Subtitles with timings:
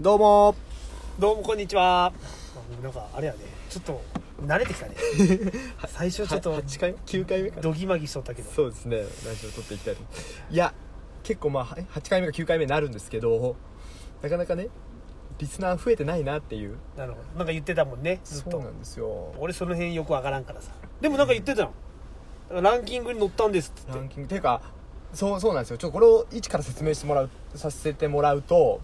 [0.00, 0.56] どうも。
[1.20, 2.06] どうもこんにちは。
[2.06, 3.38] あなんかあれやね。
[3.70, 4.02] ちょっと
[4.44, 4.96] 慣れてきたね。
[5.86, 7.62] 最初ちょっと8回9回目かな。
[7.62, 8.50] ドギマギしとったけど。
[8.50, 8.96] そうですね。
[8.98, 9.04] ラ
[9.34, 10.02] ジオ撮っていきたいと。
[10.50, 10.74] いや
[11.22, 13.54] 結構まあ8回目か9回目になるんですけど
[14.20, 14.66] なかなかね
[15.38, 16.76] リスナー増えてないなっていう。
[16.96, 17.38] なるほど。
[17.38, 18.50] なんか言ってたもんねずっと。
[18.50, 19.32] そうなんですよ。
[19.38, 20.72] 俺その辺よくわからんからさ。
[21.00, 21.70] でもなんか言ってた
[22.50, 22.62] の。
[22.62, 23.92] ランキングに乗ったんですって。
[23.92, 24.26] ランキング。
[24.26, 24.60] っていうか
[25.12, 25.78] そうそうなんですよ。
[25.78, 28.80] ちょっとこれを一から説明してもらうさせてもらうと、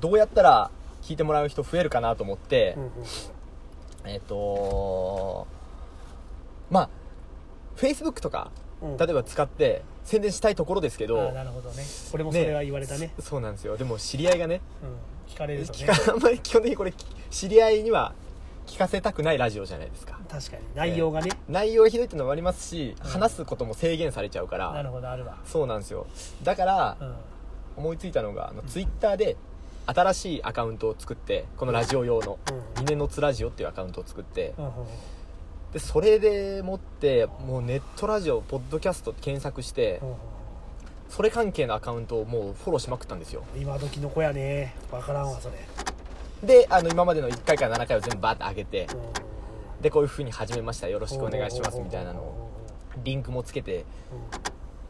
[0.00, 0.70] どうやったら
[1.02, 2.76] 聞いてもらう人増えるかなと思って、
[4.04, 5.46] えっ、と
[6.70, 6.88] まあ
[7.76, 8.50] Facebook とか
[8.82, 8.96] うん。
[8.96, 11.84] 例えば使って宣伝したいところですけど、なるほどね。
[12.12, 13.12] 俺もそれは言われたね。
[13.20, 13.76] そうなんですよ。
[13.76, 15.32] でも知り合いがねうん。
[15.32, 16.92] 聞かれると聞ねか あんまり基本的にこれ
[17.30, 18.14] 知り合いには
[18.66, 20.18] 聞かせたくないラジオじゃないですか。
[20.28, 20.62] 確かに。
[20.74, 21.30] 内容がね。
[21.48, 23.10] 内容がひどいってのもありますし、うん。
[23.10, 25.38] 話すことも制限されちゃうかなるらほどあるわ。
[25.44, 26.06] そうなんですよ。
[26.42, 27.14] だからうん。
[27.76, 29.36] 思いついたのがあのツイッターで
[29.86, 32.38] 新しいアカウントを作ってこのラジオ用の
[32.76, 34.54] うん「ミネのつラジオ」っていうアカウントを作って
[35.72, 40.00] でそれでもってもうネットラジオポッドキャストって検索して
[41.08, 43.42] それ関係のアカウントをもうフォローしまくったんですよ。
[43.56, 44.76] 今時の子やね。
[44.92, 45.56] わからんわそれ。
[46.42, 48.86] であの今までの1回から7回を全部バーって上げて
[49.80, 50.88] でこういう風に始めました。
[50.88, 52.50] よろしくお願いしますみたいなのを
[53.02, 53.84] リンクもつけてうん。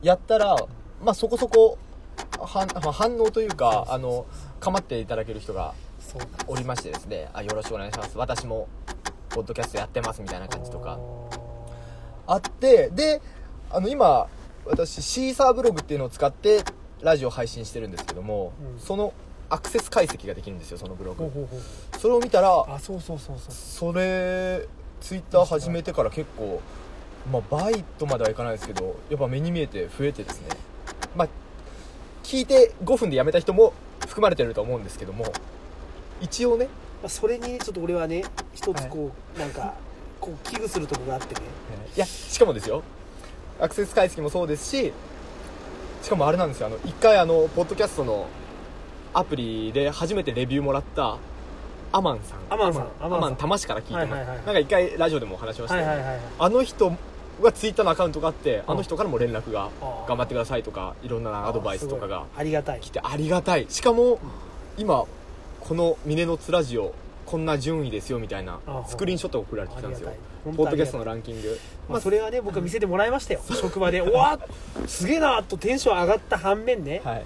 [0.06, 0.56] やったら
[1.02, 1.78] まあそこそこ
[2.38, 4.26] はんまあ反応というかあの
[4.60, 5.74] 構っていただける人が
[6.46, 7.28] おりましてですね。
[7.32, 8.18] あよろしくお願いします。
[8.18, 8.68] 私も
[9.28, 10.98] ポッドキャストやってますみたいな感じとか。
[12.26, 13.20] あってで
[13.70, 14.26] あの今
[14.64, 16.64] 私シーサーブログっていうのを使って
[17.00, 18.80] ラジオ配信してるんですけども、うん。
[18.80, 19.12] その
[19.48, 21.30] アクセス解析ができるんですよそのブログ。
[21.98, 23.52] それを見たらあそうそうそうそう。
[23.52, 24.66] それ
[25.00, 26.60] ツイッター始めてから結構
[27.32, 30.48] まあバイトまではいかないですけどやっぱ目に見えて増えてですね。
[31.16, 31.28] まあ
[32.30, 33.72] 聞いて5分でやめた人も
[34.06, 35.24] 含まれてると思うんですけども
[36.20, 36.68] 一応ね
[37.02, 39.74] まあ、それにちょっと俺はね一つこう、なんか
[40.20, 41.40] こう危惧するところがあってね。
[41.96, 41.98] い。
[41.98, 42.82] やしかもですよ。
[43.58, 44.92] アクセス解析もそうですし
[46.02, 46.66] しかもあれなんですよ。
[46.66, 48.26] あの一回あのポッドキャストの
[49.14, 51.16] アプリで初めてレビューもらった
[51.90, 52.38] アマンさん。
[52.50, 52.82] アマンさん。
[53.00, 53.20] アアマンさん。
[53.22, 56.24] マン玉市から聞いてます、はいはいはいなんか一回ラジオでもお話しましたよね、はいはいはいはい。
[56.38, 56.94] あの人
[57.42, 58.70] がツイッターのアカウントがあってうん。
[58.72, 59.70] あの人からも連絡が
[60.08, 62.26] 頑張ってくださいとかいろんなアドバイスとかが。
[62.36, 62.80] ありがたい。
[62.80, 63.66] 来てありがたい。
[63.68, 64.18] しかも
[64.76, 65.04] 今
[65.60, 66.94] この「峰のつラジオ」
[67.26, 70.12] こんな順位ですよみたいなあスクリーンショットが送られてきたんですよ。
[70.44, 71.58] ポッドキャストのランキング。
[71.88, 73.40] まあ、それはね僕は見せてもらいましたよ。
[73.54, 74.00] 職場で。
[74.02, 74.38] おわ
[74.86, 77.24] すげえなとテンション上がった反面ね、はい。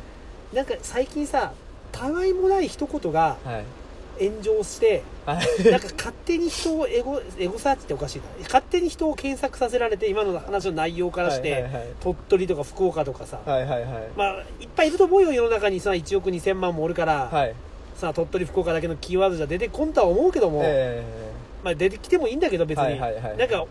[0.54, 1.52] なんか最近さ
[1.90, 3.64] たわいもない一言がはい
[4.20, 5.70] 炎上してはい。
[5.70, 8.24] なんか勝手に人をエゴエゴサーチっておかしいな。
[8.42, 11.66] 勝手に人を検索させられて今の話の内容からして、
[12.00, 14.08] 鳥取とか福岡とかさ、はいはいはい。
[14.16, 17.54] まあいっぱいいると思うよ世の中にさ1億2000万もおるから、はい。
[17.96, 21.02] さ鳥取福岡だけのキーワードじゃ出てこんとは思うけども、え
[21.62, 23.36] まあ、出てきてもいいんだけど別に、はいはいはい。
[23.36, 23.64] なんか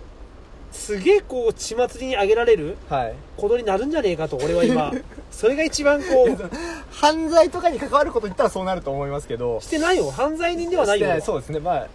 [0.74, 3.14] すげえこう血祭りに上げられるーはい。
[3.38, 4.92] ことになるんじゃねえかと俺は今。
[5.32, 6.50] それが一番こう。
[6.92, 9.62] 犯罪とかに関わること言ったらそうなると思いますけど。
[9.62, 10.12] してないよ。
[10.12, 11.08] 犯罪人ではないよ。
[11.08, 11.60] してそうですね。
[11.60, 11.88] まあ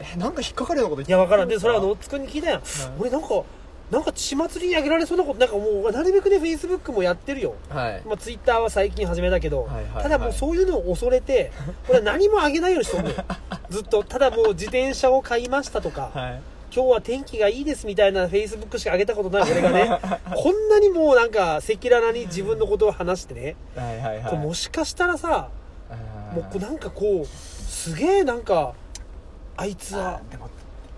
[0.00, 1.48] えなんか引っかかるようなこと言っていや分からん。
[1.48, 2.62] でそれは野津君に聞いたやん、
[2.98, 3.42] 俺なんか
[3.90, 7.54] なんか血祭りに上げられそうなことなんかもうなるべくねフェイスブックもやってるよ。
[7.68, 8.02] はい。
[8.06, 10.02] まあ、ツイッターは最近始めたけど、はいはいはい。
[10.04, 11.50] ただもうそういうのを恐れて
[11.88, 13.16] 俺は何も上げないようにしとんのよ。
[13.68, 14.04] ずっと。
[14.04, 16.40] ただもう自転車を買いましたとか、はい
[16.72, 19.98] 今日は天気がいいですみたいなフェイスブックしか上げたことない俺がね
[20.34, 24.38] こんなにもうなんか赤裸々に自分のことを話してね、はいはいはい。
[24.38, 25.48] もしかしたらさ
[26.34, 28.74] もうこうなんかこうすげえなんか
[29.56, 30.48] あいつはでも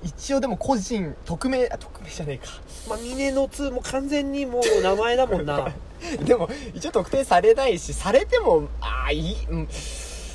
[0.03, 2.53] 一応でも個人匿名あ匿名じゃねえか。
[2.89, 5.69] まあ、峰のつもう完全にもう名前だもんな。
[6.25, 9.69] でも一応特定されないしされてもああいい、うん、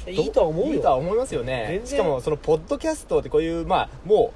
[0.07, 1.81] いいとは思ういいとはよ思いますよね。
[1.83, 4.33] しかもそのポッドキャストってこういうまあもうこ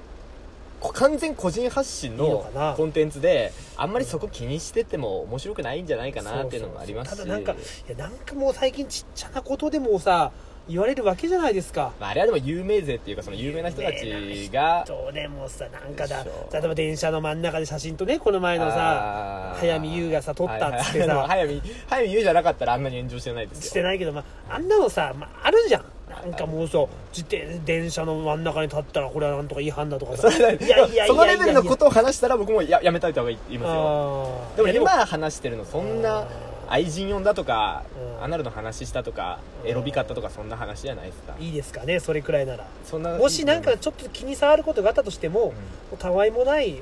[0.90, 7.18] 完全個人発信のコンテンツであんまりそこ気にしてても面白くないんじゃないかなっていうのもありますし。
[7.18, 7.56] ただなんかい
[7.88, 10.32] やなんかもう最近ちっちゃなことでもさ
[10.68, 11.92] 言われるわけじゃないですか。
[12.00, 16.30] まあ、あれはでも有名勢っていうかその有名な人たちがどうでもさなんかだ例
[16.60, 23.70] えば電車の真ん中で写真とねこの前のさ早見優がさ撮ったっつってはいはいさ早見早見優じゃなかったらあんなに炎上してないですよ。
[23.72, 25.86] してないけど、まあ、あんなのさ、まあ、あるじゃん
[26.24, 30.30] なんかもうそう自転電車の真ん中に立ったらこれはなんとか違反だとかさ。
[30.32, 34.42] いやいやいやそのレベルのことを話したら僕もややめたいとは言いますよ。
[34.56, 36.26] でも今話してるのそんな
[36.72, 37.84] 愛人呼んだとか
[38.18, 38.24] うん。
[38.24, 41.36] アナルの話したとかエロビ買ったとかそんな話じゃないですか。
[41.40, 42.68] いいですかねそれくらいなら。
[42.86, 45.54] そんなもしなんかちょっと気に障ることがあったとしても、
[46.00, 46.82] たわいもない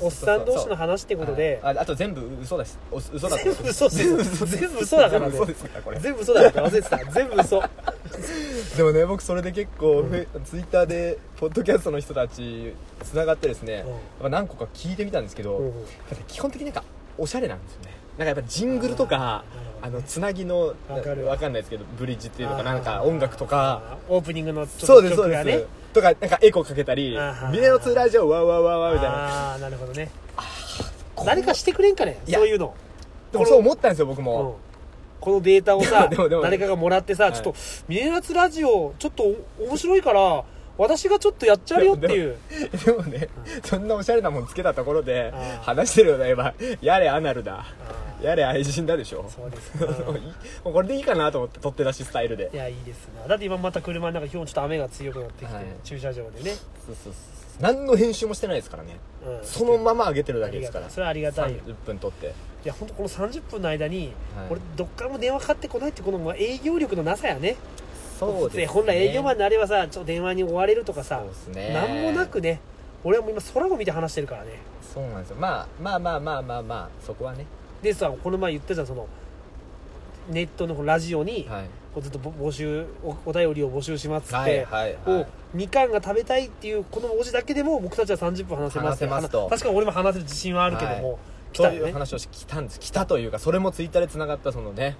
[0.00, 5.30] おっさん同士の話ってことでああと全部嘘だしお嘘だ全部嘘です 全部嘘だからね。
[5.30, 6.00] 全部嘘ですからこれ。
[6.00, 6.98] 全部嘘だから忘れてた。
[6.98, 7.62] 全部嘘。
[8.76, 10.04] でもね僕それで結構、
[10.44, 13.86] ツイッターでポッドキャストの人たちつながってですね、やっ
[14.22, 15.72] ぱ何個か聞いてみたんですけど、うんうん。
[15.72, 15.76] やっ
[16.10, 16.84] ぱね基本的になんか
[17.16, 19.44] おしゃれなんですよねかやっぱジングルとか
[19.82, 21.24] あのつなぎのわかる。
[21.26, 23.98] わかんないですけどブリッジっていうのかなんか音楽とか。
[24.08, 25.52] オープニングのちょっとそうですそう曲がね。
[25.52, 29.16] ですとかなんかエコーかけたりあー「ビデオツーラジオわーわーわーわー」みたいな。
[29.16, 30.10] ああなるほどね。
[31.24, 32.74] 誰かしてくれんかねいやそういうの。
[33.32, 34.24] でもそう思ったんですよ僕うん。
[34.24, 34.58] も、
[35.20, 37.32] このデータをさ でもでも誰かがもらってさ、はい。
[37.32, 37.54] ちょっと
[37.88, 39.24] 「ミネラツラジオちょっと
[39.58, 40.44] 面白いから
[40.80, 42.36] 私がちょっとやっちゃうよ」っていう。
[42.84, 43.28] でもね
[43.64, 47.66] そんなおしゃれなもんつけたところで話してるようであればやれアナルだ。
[47.66, 49.24] あやれ愛人だでしょ。
[49.24, 49.74] ーそうです。
[50.64, 52.50] もうこれでいいかなと思って取って出しスタイルで。
[52.52, 53.28] いやいいですな。
[53.28, 55.64] だって今また車の中今日ちょっと雨が強くなってきて、はい。
[55.84, 57.12] 駐車場でね、そうそうそう
[57.60, 58.96] 何の編集もしてないですからね。
[59.26, 60.88] うん、そのまま上げてるだけですから。
[60.88, 61.58] それはありがたいよ。
[61.66, 62.26] 30分撮って。
[62.64, 64.46] いや本当この30分の間に、はい。
[64.50, 67.56] 俺どっからも電話かかってこないってこのまあ営業力のなさやね
[68.20, 68.66] そうですね。
[68.66, 71.22] 本来営業マンになればさちょっと電話に追われるとかさ
[71.54, 71.72] ね。
[71.72, 72.60] なんもなくね
[73.02, 74.50] 俺はもう今空を見て話してるからね。
[74.82, 75.36] そうなんですよ。
[75.38, 77.46] まあまあまあまあまあまあそこはね。
[77.82, 79.08] でさこの前言ったじゃんその
[80.28, 81.64] ネットのラジオに、はい。
[81.94, 89.48] こうずっと募集おお便りを募集しますって、はいはいはをいみかんが食べたいっていうこの文字だけでも僕たちは30分話せます話せますと。
[89.48, 91.18] 確かに俺も話せる自信はあるけども、はい。
[91.52, 92.78] そういう来たよね話をしたんです。
[92.78, 94.96] 来たというかそれもツイッターでつながったそのね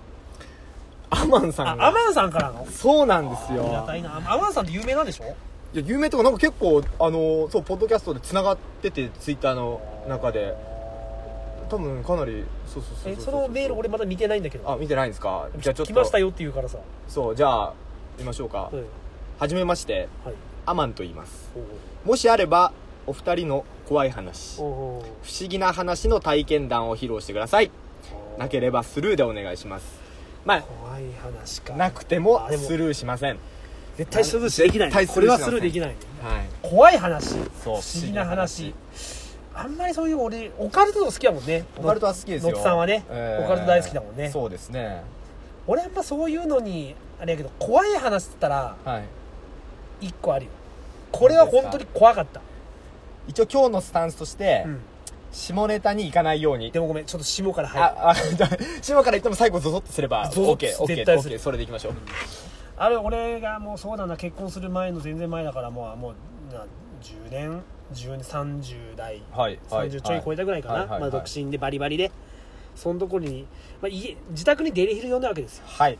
[1.11, 2.67] アマンさんアマンさんからの？
[2.67, 4.17] そうなんですありがよたいな。
[4.17, 5.25] アマンさんって有名なんでしょ？
[5.73, 10.55] いや有名とかなんか結構あのそうポッドキャストでつながっててツイッターの中で。
[11.69, 14.69] 多分かなりそうそうそうえそうそのメール俺まだ見てないんだけど。
[14.69, 15.49] あ見てないんですか？
[15.57, 15.93] じゃあちょっと。
[15.93, 17.75] 来ましたよって言うからさ、そうじゃあ
[18.19, 18.87] 見ましょうか、うん
[19.39, 20.09] はじめまして。
[20.25, 20.35] はい。
[20.67, 21.51] アマンと言います。
[21.57, 21.63] おう
[22.05, 22.73] もしあれば
[23.07, 24.57] お二人の怖い話。
[24.57, 25.03] 不おうおう。
[25.03, 27.71] 思議な話の体験談を披露してください。
[28.37, 30.01] なければスルーでお願いします
[30.45, 31.75] ま怖い話か。
[31.75, 33.39] あなくてもあでもスルーしません。
[33.97, 34.89] 絶対スルーしできない。
[34.89, 35.89] 絶対スこれはスルーできない。
[35.89, 35.97] はい。
[36.63, 37.31] 怖い話。
[37.31, 38.75] そう不思議な話。
[39.55, 41.65] あんまりそういう俺オカルト好きだもんね。
[41.77, 42.53] オカルトは好きですよ。
[42.53, 43.05] のっさんはね。
[43.09, 44.31] オカルト大好きだもんね。
[44.31, 45.03] そうですね。
[45.67, 50.07] 俺あんまそういうのにあれやけど怖い話っつったらはい。
[50.07, 50.51] 一個あるよ。
[51.13, 52.41] これは本当に怖かった、
[53.27, 54.81] 一応今日のスタンスとして、うん、
[55.33, 56.71] 下ネタに行かないように。
[56.71, 58.47] でもごめんちょっと下から入る。
[58.83, 61.37] 下から言っても最後ゾゾッとすれば、ゾゾッ OK、と OK、絶対する。
[61.37, 61.93] OK、それでいきましょう。
[62.77, 64.17] あれ俺がもうそうだな。
[64.17, 66.15] 結婚する前の全然前だからもうも
[66.51, 66.65] うな
[67.03, 67.63] 10年
[67.93, 69.23] ？10年30代。
[69.33, 69.91] はい、はい。
[69.91, 71.01] 30ちょい超えたぐらいかな、はいはいはい。
[71.01, 72.11] まあ、独身でバリバリで。
[72.77, 73.47] そのところに、
[73.83, 75.65] まあ、家自宅にデリヘル呼んだわけですよ。
[75.67, 75.99] はい。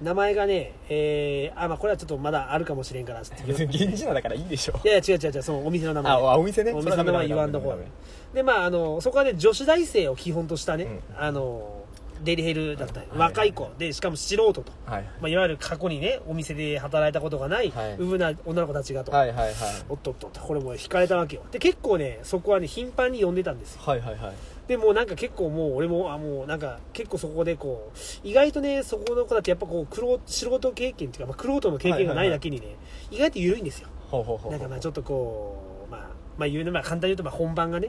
[0.00, 4.80] 名前がねえー、あまあこれはちょっとまだあるかもしれんからっつって別に現地のだからいいでしょ。
[4.84, 6.12] いやいや違う違う違うそのお店の名前。
[6.12, 6.72] あ、お店ね。
[6.72, 8.34] お店の名前言わんとこう。
[8.34, 11.00] でまああのそこはね女子大生を基本としたね、うん。
[11.18, 11.84] あの
[12.22, 13.70] デリヘルだったり、はい若い子。
[13.78, 15.02] でしかも素人と、はい。
[15.20, 17.94] まあ、いわゆる過去にねお店で働いたことがない、はい。
[17.98, 19.54] うぶな女の子たちがと、はいはいはい。
[19.88, 21.42] おっとっとっとこれもう惹かれたわけよ。
[21.50, 23.82] で結構ねそこはね頻繁に呼んでたんですよ。
[23.84, 24.34] はいはいはい。
[24.68, 32.76] でもうなんか結構もう俺もあもうなんか結構そこでこう意外とねそこの子だってやっぱこう黒素人経験っていうか、まあ、黒人の経験がないだけにね、
[33.10, 33.88] 意外と緩いんですよ。
[34.10, 34.52] ほうほうほう。
[34.52, 36.00] なんかまあちょっとこうまあ
[36.36, 37.88] まあ言うのまあ簡単に言うとまあ本番がね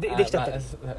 [0.00, 0.96] であできちゃったりまあ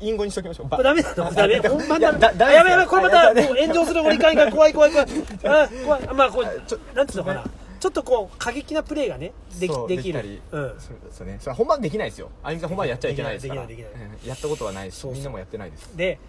[0.00, 0.68] 隠語にしときましょう。
[0.68, 1.32] これダメなの？
[1.32, 1.60] ダメ？
[1.60, 2.12] だ本番だ。
[2.12, 5.06] だあやばいやばいこれまたもう炎上する俺いかんいかん怖い怖い怖い。
[5.44, 6.08] あ怖い。
[6.14, 7.44] まあこうちょなんていうのかな？
[7.82, 10.40] ちょっとこう過激なプレーがねできできる。
[10.52, 10.68] うん。
[10.78, 11.36] そうそうね。
[11.40, 12.30] それは本番できないですよ。
[12.44, 13.66] あゆみさん本番やっちゃいけないですから。
[13.66, 13.90] できない。
[13.90, 14.08] できない。
[14.22, 14.28] うん。
[14.28, 15.12] やったことはないし、そうそう。
[15.14, 15.96] みんなもやってないです。
[15.96, 16.20] で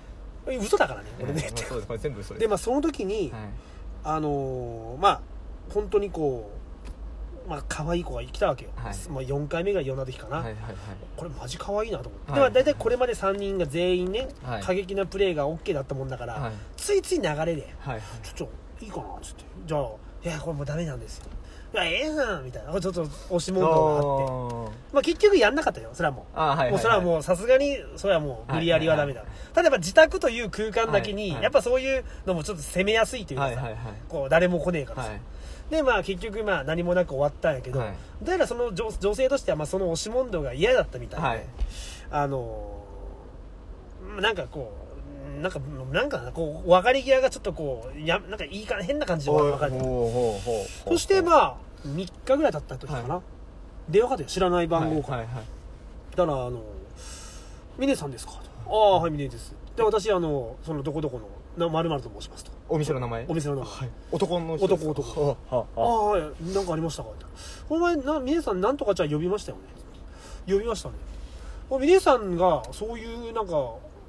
[0.47, 1.47] 嘘だからね俺ね。
[1.47, 1.87] うんそうです。
[1.87, 2.41] これ全部嘘です。
[2.41, 3.41] でまあその時に、はい。
[4.03, 5.21] あのーまあ
[5.71, 6.49] 本当にこ
[7.45, 8.95] うまあ可愛い子が来たわけよ、はい。
[9.11, 10.75] まあ、4回目が4な時かな、はいはいはい。
[11.15, 12.39] これマジ可愛いなと思って、はい。
[12.39, 14.63] でまあ大体これまで3人が全員ね、はい。
[14.63, 16.51] 過激なプレーが OK だったもんだから、はい。
[16.77, 18.01] ついつい流れではいはい。
[18.33, 19.81] 「ちょっといいかな」っつって「じゃあ
[20.25, 21.25] いやこれもうダメなんですよ」
[21.73, 22.79] いやええなみたいな。
[22.79, 24.77] ちょっと押し問答があって。
[24.93, 26.25] まあ結局やんなかったよそれはもう。
[26.35, 26.71] あはいはいはい。
[26.71, 31.43] もうそれはもうさすがにそれはもう無理やりはダメだ、ただやっぱ自宅という空間だけに、はいはい。
[31.43, 33.93] やっぱそういうのもちょっと攻めやすいというかさ、はいはいはい。
[34.07, 35.21] こう誰も来ねえからさ、はい。
[35.71, 37.93] でまあ結局まあ何もなく終わったんやけど、はい。
[38.21, 41.45] どうやらその女女性としてはまあその押し問答が嫌だったみたいで、はい。
[42.11, 42.83] あのー
[44.21, 44.82] なんかこう
[45.41, 45.59] なんか
[45.91, 50.93] なんかなこう別れ際がちょっとこうやなんかいいか変な感じで別れてほうほうほうほう。
[50.93, 53.21] そしてまあ3日ぐらい経った時かな、は
[53.89, 54.29] 電話かかってよ。
[54.29, 55.45] 知らない番号から、はいはいはい。
[56.15, 56.61] だからあの
[57.77, 61.19] 「峰さんですか?」と「ああはい峰です」で私あのそのどこどこ
[61.57, 62.51] のまると申しますと。
[62.69, 63.25] お店の名前？
[63.27, 63.69] お店の名前。
[63.71, 63.89] はい。
[64.11, 65.27] 男の人男男。
[65.29, 65.79] はあはあ。
[65.79, 66.21] あはい
[66.53, 67.25] なんかありましたかって。
[67.69, 69.63] お前な峰さんなんとかちゃん呼びましたよね。
[70.47, 70.95] 呼びましたね。
[71.69, 73.53] お峰さんがそういうなんか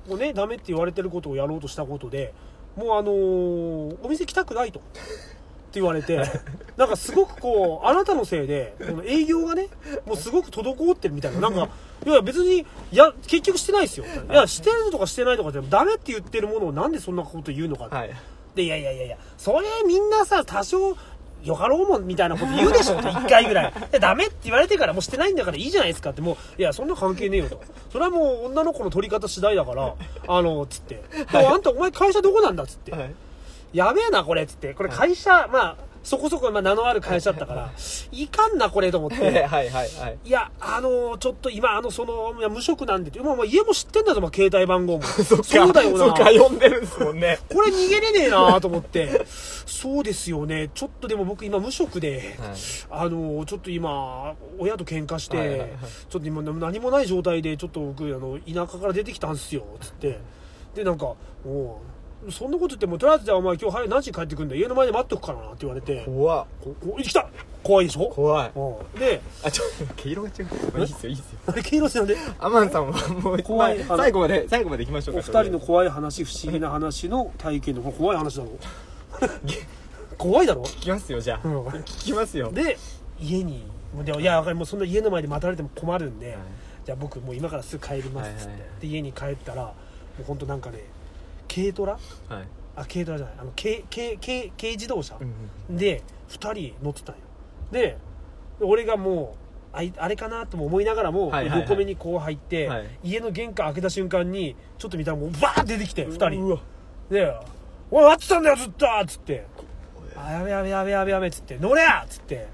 [0.08, 2.32] こうねダメって言われてることをやろうとしたことで
[2.76, 4.80] もうあのーお店来たくないと。
[5.74, 6.16] 言われて
[6.76, 9.68] なんかすごくこうあなたのせいでこの営業がね
[10.06, 11.40] もうすごく滞ってるみたいな。
[11.40, 11.68] なんか
[12.06, 14.04] いや別にいや結局してないですよ。
[14.30, 18.10] いやしてるとかしてないとかでもダメって言ってるものをなんでそんなこと言うのかって、はい。
[18.54, 20.96] でいやいやいやいやそれみんなさ多少
[21.44, 22.94] よかろうもんみたいなこと言うでしょ。
[22.96, 23.72] と1回ぐらい。
[23.92, 26.22] でダメって言われてからもうしてないんだからいいじゃないですかって。
[26.22, 27.60] もういやそんな関係ねえよと。
[27.92, 29.94] それはもう女の子の取り方次第だから
[30.26, 33.14] あのつって「でもあんたお前会社どこなんだ?」っつって、はい。
[33.72, 34.72] やべえなこれっつって。
[34.74, 37.72] これ会社、まあそこそこまあ名のある会社だったから
[38.12, 45.02] いかんなこれと思って はいはいはいいや、あのちょっと今、あの、その、いや無職なんでって、まあ、まあ、家も知ってんだぞ、まあ、携帯番号も。
[45.24, 45.98] そそうだよな。
[45.98, 49.24] そっか呼んでるんですもんね これ逃げれねえなと思って。
[49.66, 50.70] そうですよね。
[50.74, 52.54] ちょっとでも僕今無職で、はい
[52.90, 55.68] あの、ちょっと今、親と喧嘩して、はいはいはい
[56.08, 60.18] ちょっと今何もない状態で、ちょっと僕、あの、田舎から出てきたんすよ、つって。
[60.74, 61.93] で、なんか、もう、
[62.30, 64.54] そんなこと言っても、とりあえずじゃあお前今日早い何時に帰ってくんだ？
[64.54, 66.46] よ家の前で待っとくからなって言われて、怖っ。
[66.62, 67.28] ここ来た
[67.62, 68.06] 怖いでしょ？
[68.08, 68.52] 怖い。
[68.54, 69.00] うん。
[69.00, 70.44] で、あちょっと毛色が違う。
[70.44, 71.38] まあいいっすよいいっすよ。
[71.46, 78.50] あれ、黄色なんで、アマンさんはもう怖いまあ最後まで最後まで行きましょうおか二人の怖い話、不思議な話の体験の、これ怖い話だろ？
[80.18, 80.62] 怖いだろ？
[80.62, 81.46] 聞きますよじゃあ。
[81.46, 81.66] うん。
[81.66, 82.50] 聞きますよ。
[82.52, 82.78] で
[83.20, 83.64] 家に
[83.94, 86.36] もうでもいやわかるもうそんな家の前で待たれても困るんで、はい。
[86.84, 89.74] じゃあ僕もう今からすぐ帰りますっつって、はいはいで家に帰ったらも
[90.20, 90.80] う本当なんかね
[91.54, 91.92] 軽トラ？
[91.92, 91.98] は
[92.40, 92.48] い。
[92.76, 93.34] あ軽トラじゃない。
[93.38, 95.16] あの軽軽軽軽自動車？
[95.20, 97.20] うんで2人乗ってたんよ。
[97.70, 97.96] で
[98.60, 99.36] 俺がも
[99.72, 101.60] うあいあれかなとも思いながらも、はいはいはい。
[101.62, 102.86] 横目にこう入って、はい。
[103.02, 106.60] 家の玄関開けた瞬間にちょっと見たらもうバーッ出てきて2人うわ
[107.10, 107.32] で
[107.90, 109.44] 「おい待ってたんだよずっと!」っつって
[110.16, 112.46] 「あやべやべやべやべやべ」っつって「乗れや!」っつって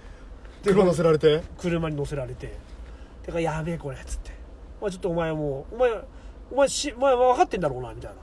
[0.64, 2.54] 車乗せられて車に乗せられて
[3.22, 4.32] 「てかやべえこれ」っつって
[4.80, 5.90] 「お前ちょっとお前もうお前
[6.52, 8.16] お前しお前分かってんだろうな」みたいな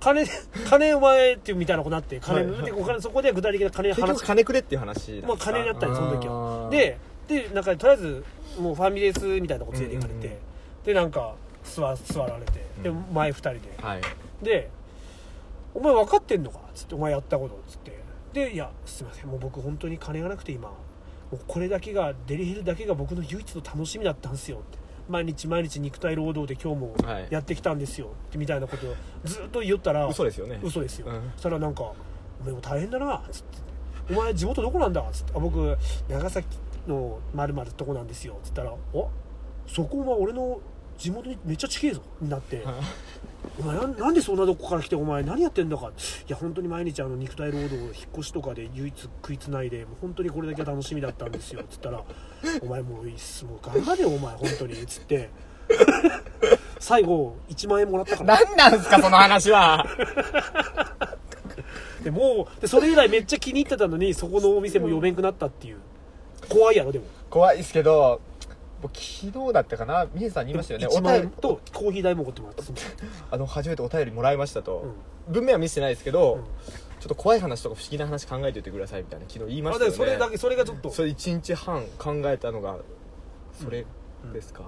[0.00, 0.24] 金
[0.68, 2.62] 金お前っていうみたいなことになって金、はいはい。
[2.64, 6.66] でお金そこでは具体的な金話金くれっていう話まあ金だったんですその時あは。
[6.66, 8.24] ーででなんかとりあえず
[8.58, 10.40] もうファミレスみたいなとこ連れて行かれて、うんうんうん。
[10.84, 12.52] でなんか座座られて
[12.82, 13.04] でうん。
[13.12, 13.60] 前2人で。
[13.80, 14.00] はい。
[14.42, 14.70] で
[15.74, 18.00] 「お前分かってんのか?」っつって「お前やったこと」っつって。
[18.32, 19.26] で「いやすいません。
[19.26, 20.68] もう僕本当に金がなくて今。
[21.30, 24.78] もうこれだけがデリヘルだけが僕の唯一の楽しみだったんですよ」って
[25.10, 27.26] 毎日毎日肉体労働で今日もはい。
[27.30, 28.06] やってきたんですよ。
[28.28, 30.60] ってみたいなことをずっと言ったら嘘ですよね。
[30.62, 31.32] 嘘ですよ、うん。
[31.34, 31.82] そしたらなんか
[32.40, 33.58] 「お前も大変だな」っつって
[34.14, 35.32] 「お前地元どこなんだ?」っつって。
[35.34, 35.76] あ「僕
[36.08, 36.46] 長崎
[36.86, 39.08] のまるとこなんですよ」っつったら「お
[39.66, 40.60] そこは俺の
[40.96, 42.62] 地元にめっちゃ近えぞ」になって
[43.58, 45.92] 「お前なんなんでそんなとこから来てお前何やってんだか」い
[46.28, 52.02] や本当に毎日あの肉体労働引っ越しとかで唯一食いつないでもう本当にこれだけ楽しみだったんですよ」っつったら
[52.62, 55.30] 「お前もういいっすもう頑張れよお前本当に」っつって。
[56.80, 58.40] 最後1万円もらったから。
[58.42, 59.86] 何なんすかその話は。
[62.02, 65.76] でもうでそれ以来めっちゃ気に入ってたのにそこのお店も呼べんくなったっていう。
[66.48, 67.04] 怖いやろでも。
[67.28, 68.20] 怖いですけど
[68.82, 70.06] 僕昨日だったかな？
[70.14, 70.86] ミネさんに言いましたよね。
[70.86, 71.36] 1万円お便り。
[71.40, 72.64] とコーヒー代も送ってもらった
[73.30, 74.84] あの初めてお便りもらいましたと、
[75.28, 76.42] う文面は見せてないですけど、うん。
[77.00, 79.96] ちょっと怖い話とか不思議な話考えておいてくださいみたいな昨日言いまあしたよね。
[79.96, 80.90] でそれだけそれがちょっと。
[80.90, 82.76] それ1日半考えたのが
[83.62, 83.86] それ
[84.34, 84.62] ですか、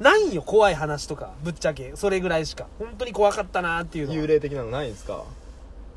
[0.00, 1.92] ないんよ怖い話とかぶっちゃけ。
[1.94, 2.66] それぐらいしか。
[2.80, 4.18] 本当に怖かったなっていうのは。
[4.18, 5.22] 幽霊的なのないんですか？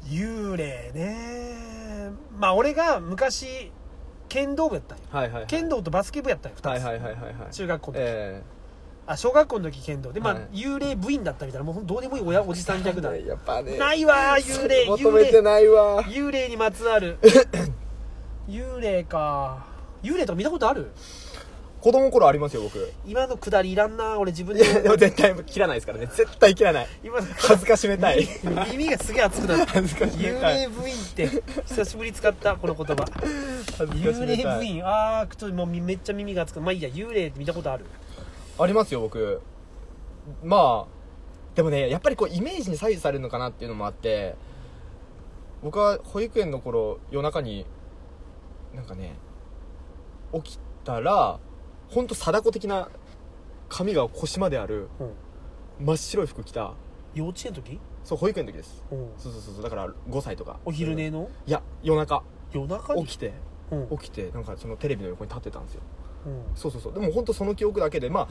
[0.05, 3.71] 幽霊ねまあ俺が昔
[4.29, 5.03] 剣道部やったんよ。
[5.11, 5.45] はいはいはい。
[5.47, 7.53] 剣道とバスケ部やったんよ2つ、はいはいはいはいはい。
[7.53, 8.41] 中学校の時、え
[9.07, 10.11] あ小学校の時剣道。
[10.11, 10.43] でまあ、はい。
[10.53, 11.65] 幽霊部員だったみたいな。
[11.71, 13.77] もうどうでもいい親 おじさんえ逆だやっぱね。
[13.77, 14.85] ないわー幽霊。
[14.85, 16.01] 求幽霊めてないわ。
[16.03, 16.49] 幽霊。
[16.49, 17.17] にまつわる。
[18.49, 19.65] 幽霊か
[20.03, 20.91] 幽霊とか見たことある？
[21.85, 22.91] 子供の頃ありますよ僕。
[23.05, 24.63] 今のくだりいらんな俺自分で。
[24.81, 26.07] でも絶対切らないですからね。
[26.17, 26.87] 絶対切らない。
[27.03, 28.27] 今の恥ずかしめたい。
[28.71, 30.61] 耳がすげえ熱くなる恥ずかしめ幽たい。
[30.61, 31.29] 霊部員って
[31.67, 33.03] 久しぶりに使ったこの言葉。
[33.03, 34.83] 幽霊部員。
[34.83, 37.85] ああちょっともうめっちゃ耳が熱くまあいいや幽霊って見たことある。
[38.57, 39.39] ありますよ僕。
[40.43, 40.91] まあ
[41.53, 44.33] でもねやっぱりこうイメージに左右されるのかなっていうのもあって
[45.61, 47.67] 僕は保育園の頃夜中に
[48.73, 49.13] なんかね
[50.33, 51.37] 起きたら
[51.95, 52.89] 本当貞子的な
[53.69, 55.85] 髪が腰まであるうん。
[55.85, 56.73] 真っ白い服着た。
[57.13, 57.79] 幼稚園の時？
[58.03, 58.83] そう保育園の時です。
[58.91, 59.07] うん。
[59.17, 59.63] そうそうそうそう。
[59.63, 60.59] だから5歳とか。
[60.65, 61.29] お昼寝の？
[61.47, 62.21] いや夜中。
[62.51, 63.05] 夜中に？
[63.05, 63.33] 起きて。
[63.71, 63.97] うん。
[63.97, 65.81] 起きてなんかそのテレビの横に立ってたんですよ。
[66.25, 66.41] うん。
[66.53, 66.93] そうそうそう。
[66.93, 68.27] でも本当その記憶だけでまあ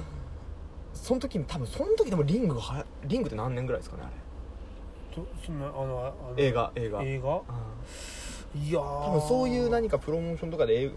[0.93, 7.03] その時に多分その時でもリングがはやリングって何年ぐらいですかねあそんなあのあの映画映画。
[7.03, 7.43] 映画？
[8.55, 9.07] いやー。
[9.07, 10.93] 多分そういう何かプロモーションとかで映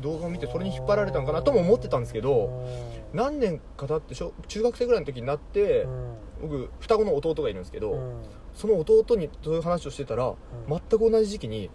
[0.00, 2.66] 動画を見てそれに引っ張られたんかなとも思ってたんですけど
[3.12, 6.14] 何年か経って小中学生ぐらいの時になってうん。
[6.42, 8.22] 僕双子の弟がいるんですけど、うん。
[8.54, 10.36] その弟にそういう話をしてたら、ん。
[10.68, 11.70] 全く同じ時期に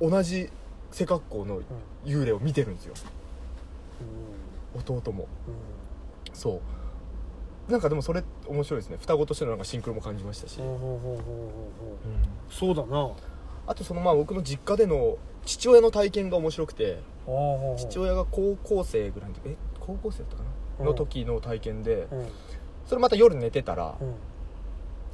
[0.00, 0.10] うん。
[0.10, 0.50] 同じ
[0.90, 1.60] 背格好の
[2.04, 2.94] 幽霊を見てるんですよ。
[4.74, 5.28] 弟も。
[5.46, 6.34] うん。
[6.34, 6.60] そ
[7.68, 7.70] う。
[7.70, 8.96] なんかでもそれ面白いですね。
[9.00, 10.68] 双子としてのなんかシンクロも感じましたし、うん。
[12.50, 13.10] そうだな
[13.66, 20.42] あとそのまあ僕の実家での父親の体験が面白くて父父親が高校生ぐらいの時え高校生だったか
[20.78, 20.84] な？
[20.84, 22.28] の時の体験でうん。
[22.86, 24.14] それまた夜寝てたらうん。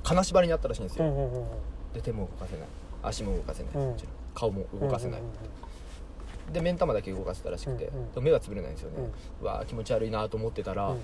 [0.02, 1.04] 金縛りにあったらしいんですよ。
[1.04, 1.46] うんうんうん
[1.94, 2.66] で手も動かせない。
[3.02, 3.96] 足も動かせない、うん。
[4.34, 9.12] 顔も動かせない、うんで目ん玉だけ動かせたらしくて、うんうん目はつぶれないんですよね、うん。
[9.42, 11.00] うわー気持ち悪いなと思ってたら、うん。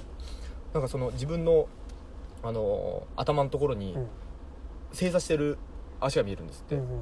[0.75, 1.69] なんかその自分の、
[2.43, 4.09] あのー頭のところにうん。
[4.93, 5.59] 正座してる
[6.01, 6.95] 足が見えるんですって、うんうんな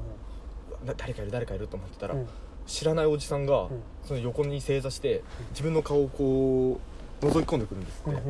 [0.85, 2.27] 誰かいる誰かいると思ってたら、うん。
[2.65, 3.69] 知らないおじさんが、うん。
[4.03, 6.79] その横に正座して自分の顔をこ
[7.21, 8.21] う覗き込んでくるんですって、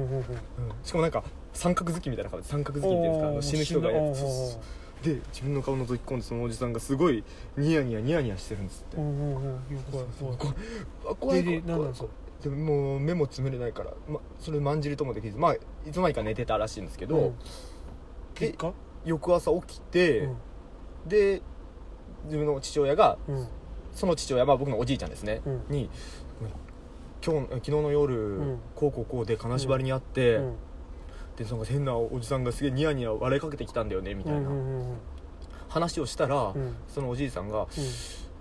[0.84, 1.24] しかもなんか
[1.54, 3.28] 三角好きみたいな顔で三角好きっていうんですか？
[3.28, 4.60] あの死ぬ人がやるそうそうそ
[5.02, 7.24] うで自分の顔覗き込んでそのおじさんがすごい
[7.58, 9.62] ニヤニヤニヤニヤしてるんですって、うんう
[9.92, 10.38] 怖い怖い。
[11.10, 15.60] あ怖い怖い何なんでももう目もつむれないから、ま、それまんじりともできずまあい
[15.92, 17.36] つの間にか寝てたらしいんですけど、うん。
[18.36, 18.74] 結果？
[19.06, 20.38] 翌朝起きて、うん。
[21.08, 21.42] で
[22.28, 23.48] 自分の父親がうん。
[23.94, 25.64] その父親、まあ、僕のおじいちゃんですね、うん。
[25.70, 25.90] に
[27.26, 28.60] 今日昨日の夜、ん。
[28.76, 30.56] こうこうこうで金縛りにあって、うん。
[31.36, 34.50] でその変なおじさんがすげえニヤニヤ笑いかけてきたんだよねみたいな。
[35.68, 36.76] 話をしたら、うん。
[36.88, 37.68] そのおじいさんがうん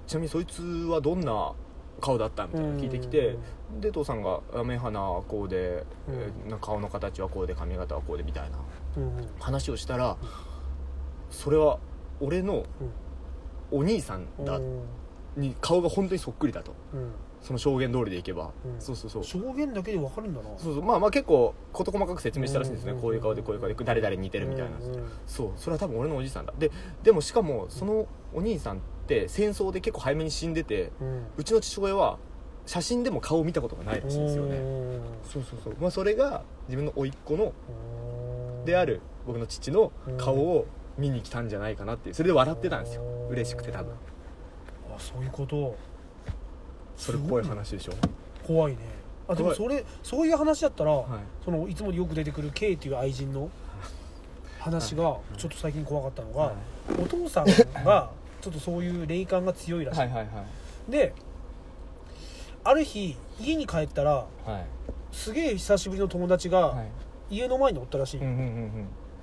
[0.06, 1.52] ちなみにそいつはどんな
[2.00, 2.46] 顔だった？
[2.46, 3.36] みたいなの聞いてきて、
[3.80, 6.14] で父さんがあ目鼻はこうで、うん。
[6.14, 8.58] えー顔の形はこうで髪型はこうでみたいな
[9.40, 10.16] 話をしたら、
[11.30, 11.78] それは
[12.20, 12.66] 俺の
[13.70, 14.82] お兄さんだ、うん。
[15.36, 16.72] に顔が本当にそっくりだと。
[16.94, 17.10] うん。
[17.42, 18.80] その証言通りでいけば、うん。
[18.80, 19.24] そうそうそう。
[19.24, 20.48] 証言だけで分かるんだな。
[20.56, 20.82] そうそう。
[20.82, 24.72] まあまあ結構事細かく説明したらしいんですね、うんこういう顔でこういう顔で誰々に似てるみたいな、
[25.26, 25.50] そう。
[25.56, 26.54] それは多分俺のおじいさんだ。
[26.58, 26.70] で
[27.02, 30.90] でもしかもそのお兄さんって戦争で結構早めに死んでて
[31.36, 32.18] うちの父親は
[32.64, 34.58] 写真でも顔を見たことがないらしいんですよね。
[35.22, 38.64] そうそうそう、まあ、それが自分の甥っ子のうん。
[38.64, 40.66] である僕の父の顔を
[40.98, 43.02] 見に来たんじゃないかなっていうそれで笑ってたんですよ。
[43.02, 43.92] うん嬉しくて多分。
[44.96, 45.76] あそういうこと？
[46.96, 47.92] それっぽい話でしょ？
[48.46, 48.78] 怖いね。
[49.28, 51.04] あでもそれそういう話だったら、はい。
[51.44, 53.50] そのいつもよく出てくる K っていう愛人の
[54.60, 55.02] 話が
[55.36, 56.52] ちょっと最近怖かったのが、は
[57.02, 57.46] お父さん
[57.84, 60.22] が ちょっとそういう霊感が強いらしい、はいはいは
[60.88, 60.90] い。
[60.90, 61.12] で
[62.62, 64.12] ある日家に帰ったら
[64.44, 64.64] はい。
[65.12, 66.88] すげえ久しぶりの友達がはい。
[67.28, 68.38] 家の前におったらしい、うんうんう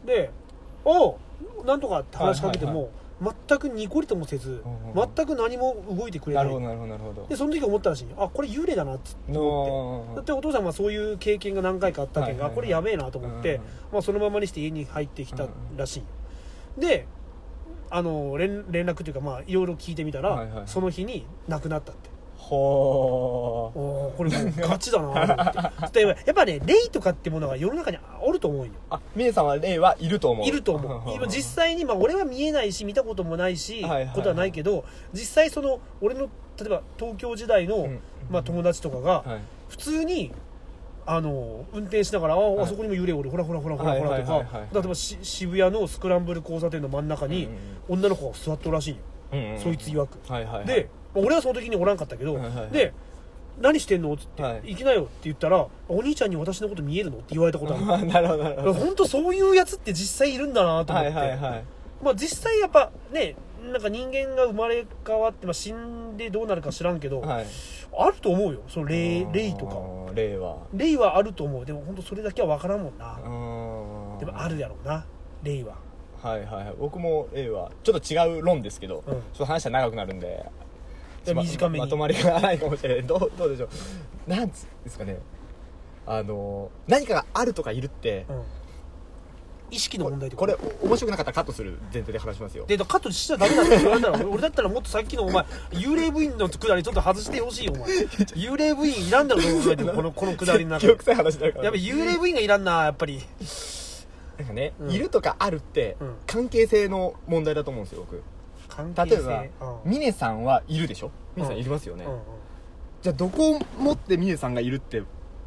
[0.03, 0.05] ん。
[0.05, 0.29] で
[0.83, 1.15] 「おう
[1.65, 2.89] なんとか」話しかけてはいも、
[3.47, 6.43] 全くニコリともせず、うんうん全く何も動いてくれない。
[6.45, 7.27] るほどなるほどなるほど。
[7.27, 8.07] でその時思ったらしい。
[8.17, 10.15] あこれ幽霊だなって思って。
[10.17, 12.33] だってお父さんはそういう経験が何回かあったけ。
[12.33, 12.55] んが、はいはいはい。
[12.55, 13.67] これやべえなと思って、うんうん。
[13.93, 16.03] まあ、そのままにして家に入ってきたらし
[16.77, 17.05] い、で
[17.89, 20.67] あの連連絡というかまあいろいろ聞いてみたら、はいはいはい。
[20.67, 22.09] その日に亡くなったって
[22.43, 23.79] ほー。
[23.79, 25.27] おーこれもうガチだな。
[25.27, 28.71] と思ってでやっぱね霊とかってものが世の中におると思うよ。
[28.89, 30.47] あ峰さんは霊はいると思う。
[30.47, 31.15] いると思う。
[31.15, 34.15] 今実際に、まあ、俺は見えないし見たこともないし、はいはいはい。
[34.15, 36.29] ことはないけど実際その俺の
[36.59, 39.39] 例えば東京時代の、うんまあ、友達とかが、はい。
[39.69, 40.31] 普通に
[41.05, 42.63] あの運転しながら「あ、はい。
[42.65, 43.29] あそこにも幽霊おる。
[43.29, 47.49] ほらほらほらほらほら」とかはい例えばし渋谷のスクランブル交差点の真ん中に
[47.89, 48.97] 女の子が座っとるらしいよ、
[49.31, 50.65] うんうんうんそいつ曰く、はいはいはい。
[50.65, 52.69] で、まあ俺はその時におらんかったけど、はいはいはい。
[52.71, 52.93] で
[53.61, 54.13] 何してんの？
[54.13, 54.61] っつって、はい。
[54.71, 58.07] 行きなよって言ったらお兄ちゃんに私のこと見えるのって言われたことある。
[58.07, 58.73] なるほどなるほど。
[58.73, 61.63] 本当そういうやつって実際いるんだなと思はいって、はいはい
[62.03, 63.35] まあ、実際やっぱね
[63.71, 67.45] なんか人間が生まれ変わって、まあ、死んでどうなるか知らんけど、はい。
[67.97, 68.61] あると思うよ。
[68.67, 69.75] その霊霊とか。
[70.11, 70.57] か霊は。
[70.73, 71.65] 霊はあると思う。
[71.65, 73.19] でも本当それだけは分からんもんな。
[73.23, 74.19] うん。
[74.19, 75.05] でもあるやろうな。
[75.43, 75.75] 霊は。
[76.21, 76.75] はいはいはい。
[76.79, 79.13] 僕も霊はちょっと違う論ですけど、うん。
[79.13, 80.43] ちょっと話は長くなるんで
[81.31, 81.85] 短めに。
[81.85, 83.03] まとまりがないかもしれない。
[83.03, 84.29] どうどうでしょう。
[84.29, 85.17] なんつですかね。
[86.05, 88.43] あの何かがあるとかいるってうん。
[89.71, 90.41] 意識の問題とか。
[90.41, 92.65] これお面白くなかったらカットする前提で話しますよ。
[92.67, 97.89] でカットしちゃダメだって言われたら 俺だったらもっとさっきのお前幽霊部員のくだりちょっと外してほしいよお前。
[98.35, 100.87] 幽霊部員いらんだろどう考えてもこの このくだりの中。
[100.87, 101.65] で記憶さえ話になるから。
[101.65, 103.23] やっぱ幽霊部員がいらんなやっぱり。
[104.37, 104.91] なんかね、うん。
[104.91, 106.15] いるとかあるってうん。
[106.27, 108.21] 関係性の問題だと思うんですよ僕
[108.75, 109.15] 関係性。
[109.17, 109.91] 例えばうん。
[109.91, 111.11] 峰さんはいるでしょ？
[111.35, 112.19] 峰さんいますよね、うんうん。
[113.01, 115.03] じゃあどこを持って峰さんがいるって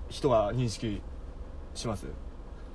[0.08, 1.00] 人は認識
[1.74, 2.06] します？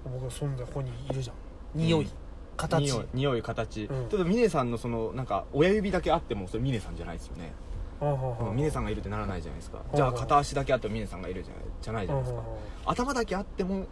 [0.03, 1.35] 僕はそんなここにいるじゃん。
[1.75, 2.11] 匂い、うん。
[2.57, 2.83] 形。
[2.83, 4.09] 匂い匂い形、うん。
[4.09, 7.53] ちょっと峰さんのそのなんか親指だけあってもそれ峰さんじゃないですよね、
[8.01, 12.43] うんうん、峰さんがいるってならないじゃないですか、うんじゃあ片足だけあっても峰さんがいるじゃないじゃないじゃないですか、
[12.85, 13.85] 頭だけあっても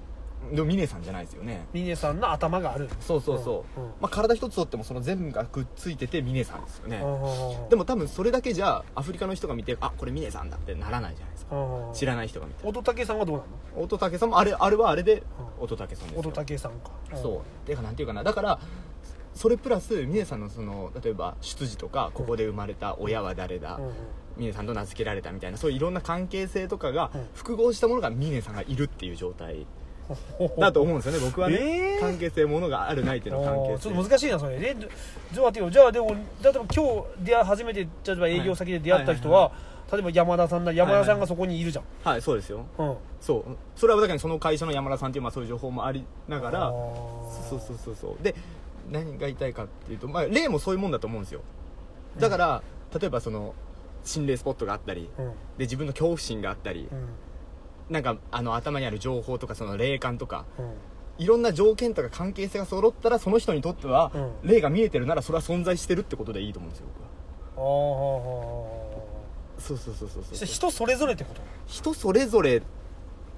[0.54, 1.67] でも峰さんじゃないですよね。
[1.73, 2.89] 峰さんの頭がある。
[3.02, 3.86] そうそうそう、うん。
[3.86, 3.91] うん。
[3.99, 11.56] まあ、体一つとってもその全部がくっついてて峰さんですよね、うんでも多分それだけじゃアフリカの人が見てあこれ峰さんだってならないじゃないですか。
[11.56, 12.67] うん知らない人が見て。
[12.67, 13.43] 乙武さんはどうな
[13.78, 13.84] の？
[13.84, 15.23] 乙武さんもあれあれはあれで
[15.60, 15.63] うん。
[15.63, 16.19] 乙武さんですよ。
[16.19, 16.91] 乙武さんか。
[17.15, 17.67] そう。
[17.67, 18.23] てかなんていうかな。
[18.23, 18.60] だから
[19.36, 23.80] それプラス峰さんのその例えば出自とかここで生まれた親は誰だ、
[24.38, 27.28] 峰さんと名付けられたみたいなそういういろんな関係性とかがうん。
[27.34, 29.65] 複合したものが峰さんがいるっていう状態
[30.60, 31.19] だと思うんですよね。
[31.26, 32.00] 僕はね、えー？
[32.00, 33.80] 関係性ものがあるないっていうの関係性。
[33.80, 34.58] ちょっと難しいなそれ。
[34.58, 34.76] ね
[35.32, 39.52] じゃあじゃあでも例えば今日出会初めて例えば営業先で出会った人は,、は
[39.91, 42.65] 例えば山田さんなら山田さんがそこにいるじゃん、はいそうですよ。
[42.78, 42.95] うん。
[43.22, 43.43] そう。
[43.76, 48.24] それはだからその会社の山田さんっていう、まあ、そういう情報もありながらそうそうそうそう。
[48.24, 48.36] で
[48.89, 51.41] 何が言いたいかっていうと、まあ、例もそういうもんだと思うんですよ。
[52.17, 52.63] だから、
[53.00, 53.54] 例えばその
[54.04, 55.26] 心霊スポットがあったりうん。
[55.26, 57.08] で自分の恐怖心があったり、うん
[57.89, 60.73] なんかあの頭にある情報とかその霊感とかうん。
[61.17, 64.32] いろんな条件とか関係性が揃ったらその人にとっては、うん。
[64.43, 67.10] 霊が見えてるならそれは存在してるってことでいいと思うんですよ僕は。
[67.58, 67.62] あ
[69.58, 70.47] あそうそうそうそうそう。
[70.47, 71.41] 人それぞれってこと？
[71.67, 72.62] 人それぞれっ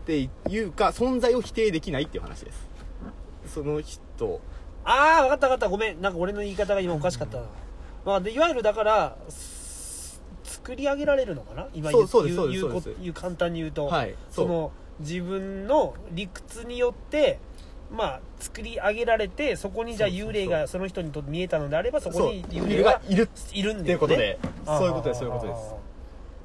[0.06, 2.70] ていうか存在を否定できないっていう話です。
[3.48, 4.40] その人。
[4.84, 5.70] ああ分かった分かった。
[5.70, 6.02] ごめん。
[6.02, 7.44] なんか俺の言い方が今おかしかったな、
[8.06, 9.61] まあ、でいわゆるだからす
[10.52, 11.68] 作り上げられるのかな？
[11.74, 12.96] 今言そうそうです言言うこそうです。
[12.98, 17.40] そうう簡単に言うと、はいその自分の理屈によって
[17.92, 20.34] まあ作り上げられてそこにじゃあそうそうそう。
[20.34, 23.30] 幽霊がその人にとって見えたのであればそそうこに幽霊がいる。
[23.54, 24.38] いるんていうことで。
[24.66, 25.76] そういうことですそういうことです。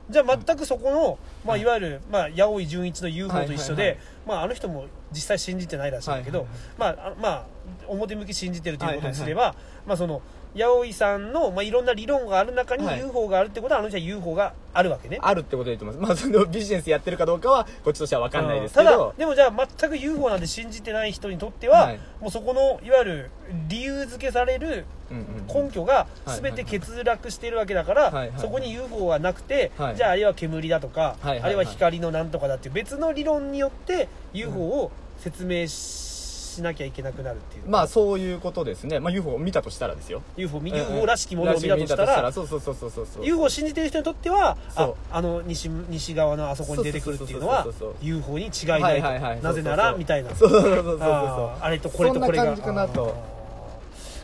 [0.09, 3.99] じゃあ全くそこの、まあ、はいいわゆる、まあ、八尾井純一の UFO と一緒で、はいはいはい。
[4.27, 6.47] まあ、あの人も実際信じてないらしいんだけど、
[6.79, 7.47] まああまあ、
[7.89, 10.23] 表向き信じてるということにすれば、まあ、その
[10.57, 13.01] 八尾井さんの、まあ、いろんな理論がある中にはい。
[13.01, 15.19] UFO があるってことは、あの人は UFO があるわけね。
[15.21, 16.27] あるってことでいいと思います。
[16.27, 22.01] まあそのビジネスやってるかどうかはこっちとしては分かんないですけただどでもじゃあ全く UFO なんて信じてない人にとっては、はい。
[22.21, 23.31] もうそこのいわゆる
[23.69, 25.67] 理由付けされるうんうんうん。
[25.69, 26.41] 根拠がはい。
[26.41, 28.13] 全て欠落しているわけだから、はい。
[28.15, 28.29] はい。
[28.31, 28.41] はい。
[28.41, 29.97] そこに UFO はなくて、はい。
[29.97, 31.27] じゃああれは煙だとか、はい。
[31.27, 31.37] はい。
[31.37, 31.41] はい。
[31.43, 36.16] あれは光のなんとかだっていう別の理論によって UFO を説明し
[36.63, 40.23] なきゃいけなくなるっていう、まあそういうことですね、まあ、UFO を見たとしたらですよ。
[40.37, 43.25] UFO, UFO らしきものを見たとしたら、そうそうそうそうそうそう。
[43.25, 44.95] UFO を信じてる人にとってはあそう。
[45.11, 47.67] あの西西側のあそこに出てくるっていうのは
[48.03, 50.35] UFO に違いないはいはいはいとなぜならみたいな。
[50.35, 50.99] そうそうそうそうそう。
[51.01, 52.45] あーあれとこれとこれが。
[52.45, 53.37] そんな感じかなと。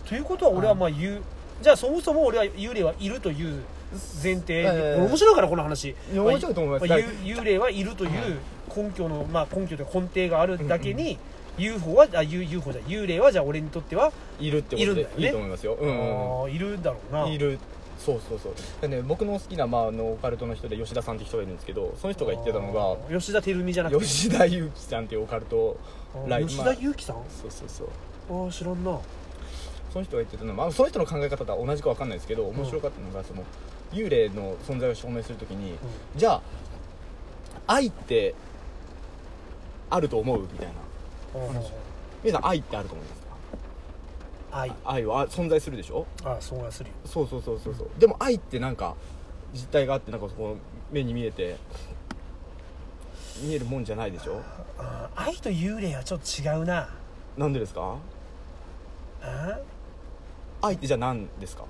[0.09, 1.23] ということは俺はまあ言う
[1.63, 3.63] じゃあそもそも俺は幽霊はいるという
[4.23, 5.95] 前提、ええ面白いからこの話。
[6.13, 6.93] 面白いと思います。
[6.93, 8.11] あ幽幽霊はいるという
[8.75, 11.19] 根拠の、まあ、根拠というか根底があるだけに、
[11.59, 15.15] UFO はあ U- UFO じゃ幽霊はじゃあ俺にとっては、いるってことでいるんだよね。
[15.19, 17.29] いいと思いますよ、うんうんあーいるんだろうな。
[17.29, 17.59] いる。
[17.99, 18.53] そうそうそう。
[18.81, 24.01] でね僕の好きな、まあ、あのオカルトの人で吉田さんって人がいるんですけどその人が言ってたのあー吉田照美じゃなくて。
[24.01, 25.77] が吉田裕樹さんっていうオカルト
[26.15, 28.45] あーライ吉田裕樹さん、そうそうそう。
[28.45, 28.99] ああ知らんな。
[29.93, 33.45] その人が言ってたのは、まあ、その人の考え方とは同じか分かんないですけど面白かったのが、その
[33.93, 35.75] 幽霊の存在を証明するときに、
[36.17, 36.43] じゃあ
[37.67, 38.35] 愛って
[39.91, 40.41] あると思う？
[40.41, 40.73] みたいな。
[40.73, 40.77] うん
[42.23, 43.29] 皆さん愛ってあると思いますか？
[44.53, 44.73] 愛。
[44.85, 46.07] 愛はあ存在するでしょ？
[46.25, 46.97] あそうやするよ。
[47.05, 47.91] そうそうそうそうそう。
[47.99, 48.95] でも愛ってなんか
[49.53, 50.57] 実体があってなんかそこ
[50.91, 51.57] 目に見えて
[53.43, 54.41] 見えるもんじゃないでしょ？
[54.79, 56.89] あー愛と幽霊はちょっと違うな。
[57.39, 57.97] なんでですか？
[59.23, 59.59] あ？
[60.61, 61.65] 愛ってじゃあ何ですか？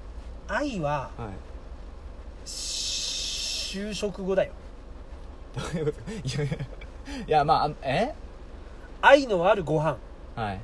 [0.48, 2.46] 愛ははい。
[2.46, 4.52] 就職後だよ。
[5.54, 6.10] どういうこと？
[6.10, 6.56] いやいや
[7.26, 8.12] いやまああえ？
[9.02, 9.98] 愛のあるご飯。
[10.36, 10.60] はい。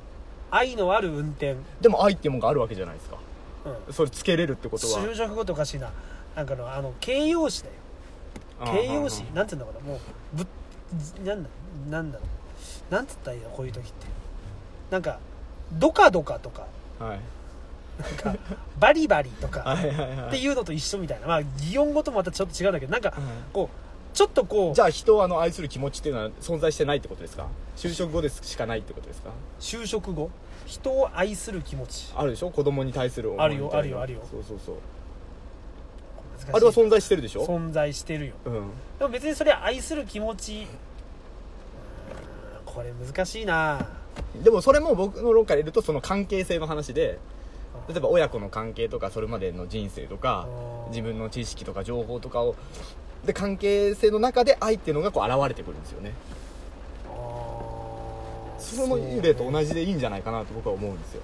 [0.51, 3.17] 愛のある運転、でも愛っていうもんがあるわけじゃないですか。
[3.87, 4.99] うん、それつけれるってことは。
[5.03, 5.91] 就職後っておかしいな。
[6.35, 7.75] なんかのあの形容詞だよ。
[8.65, 9.21] 形容詞。
[9.21, 10.47] うんうんうんなんていうもうぶ
[11.23, 11.49] なんだ
[11.89, 12.23] なんだろ
[12.89, 12.93] う。
[12.93, 13.49] なんつったらいいの？
[13.49, 14.07] こういう時って。
[14.89, 15.19] なんか
[15.73, 16.65] ドカドカとか。
[16.99, 17.19] はい。
[18.01, 18.35] なんか
[18.79, 19.75] バリバリとか。
[20.27, 21.27] っていうのと一緒みたいな。
[21.27, 22.91] まあ擬音語とまたちょっと違うんだけど。
[22.91, 23.19] なんかはい。
[23.53, 23.88] こう
[24.19, 27.47] ちょっとこうじゃあ人をあの愛する気持ちっていうのは存在してないってことですか？
[27.77, 29.29] 就職後ですしかないってことですか？
[29.61, 30.29] 就職後？
[30.65, 32.11] 人を愛する気持ち。
[32.13, 32.49] あるでしょ？
[32.49, 34.21] 子供に対する思いあるよあるよあるよ。
[34.29, 34.75] そうそうそう。
[36.51, 37.45] あれは存在してるでしょ？
[37.45, 38.33] 存在してるよ。
[38.43, 38.53] うん。
[38.99, 40.67] でも別にそれは愛する気持ち
[42.65, 43.87] これ難しいな。
[44.43, 47.19] でもそれも僕の論から言るとその関係性の話で
[47.87, 50.45] 例えば親子の関係とかそれまでの人生とか
[50.85, 50.89] うん。
[50.89, 52.57] 自分の知識とか情報とかを
[53.25, 56.13] で関係性の中で愛っていうのがこう現れてくるんですよね。
[57.07, 58.59] あー。
[58.59, 61.21] それも幽霊と同じでいいんじゃないかなと僕は思うんですよ。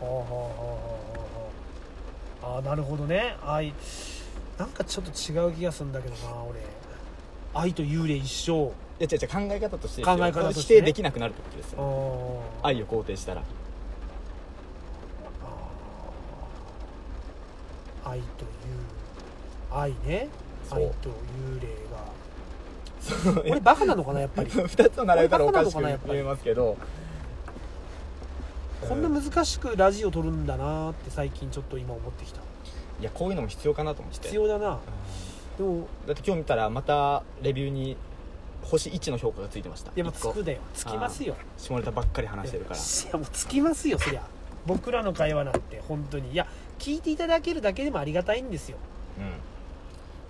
[0.00, 0.28] はあはあは
[2.42, 2.62] あはあはあ。
[2.62, 3.36] なるほどね。
[3.44, 3.74] 愛。
[4.58, 6.60] なんかちょっと違う気がするんだけどな俺。
[7.54, 8.72] 愛と幽霊一緒。
[9.00, 10.80] いや違う違う考え方として考え方としてね。
[10.80, 12.66] 否定できなくなるってことですあよー。
[12.66, 13.42] 愛を肯定したら。
[18.04, 18.44] 愛と
[19.70, 20.28] 幽愛ね
[20.72, 21.68] 愛と幽霊
[23.34, 23.42] が。
[23.42, 24.50] 俺バカなのかなやっぱり。
[24.50, 26.76] 2つを並べたらおかしく見えますけど。
[28.80, 32.40] こんな難しくラジオ撮るんだなって最近ちょっと今思ってきた。
[33.00, 34.20] いやこういうのも必要かなと思って。
[34.22, 34.78] 必要だな。
[35.56, 37.96] でもだって今日見たらまたレビューに
[38.62, 39.90] 星1の評価がついてました。
[39.92, 40.32] でも一個。
[40.32, 40.58] つくだよ。
[40.74, 41.34] つきますよ。
[41.56, 42.76] 下ネタばっかり話してるから。
[42.76, 42.80] い
[43.12, 44.22] やもうつきますよそりゃ。
[44.66, 46.32] 僕らの会話なんて本当に。
[46.32, 46.46] いや
[46.78, 48.78] 聞いていただけるだけでもありがたいんですよ。
[49.18, 49.57] うん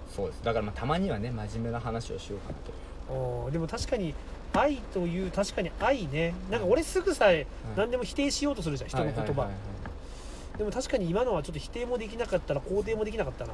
[0.09, 0.42] そうです。
[0.42, 2.73] だからまあたまにはね真面目な話をしようかなと。
[3.12, 4.14] おーでも確かに
[4.53, 6.35] 愛という確かに愛ね。
[6.51, 9.49] なんか俺すぐさえ何でも否定しようとするじゃん人の言葉。
[10.57, 13.53] でも確かに今のはちょっと否定もできなかったら肯定もできなかったな。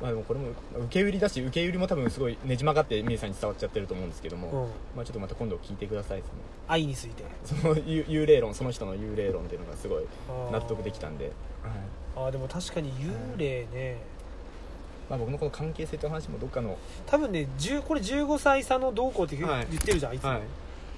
[0.00, 0.48] まあでもこれも
[0.86, 4.68] 受け売りだし受け売りも多分すごいねじ曲がってミユさんに伝わっちゃってると思うんですけども、うん。
[4.96, 6.32] まあちょっとまた今度聞いてくださいですね。
[6.68, 7.24] 愛について。
[7.44, 10.04] その幽幽霊論その人の幽霊論っていうのがすごい
[10.50, 11.34] 納得できたんで、はい。
[12.16, 13.98] あーでも確かに幽霊ね
[15.10, 20.38] まあ、僕のこの関係性という話もどっかの、多分ね10これ15歳差のどうこうって言ってるじゃんいつも、はい。
[20.38, 20.42] っ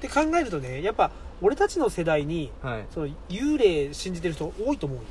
[0.03, 5.05] て考えるとねやっぱ俺たちの世代にはい、その幽霊信じてる人多いと思うよ。